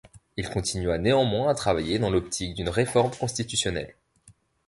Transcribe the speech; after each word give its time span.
Il 0.35 0.49
continua 0.49 0.97
néanmoins 0.97 1.47
à 1.47 1.53
travailler 1.53 1.99
dans 1.99 2.09
l'optique 2.09 2.55
d'une 2.55 2.69
réforme 2.69 3.11
constitutionnelle. 3.11 3.93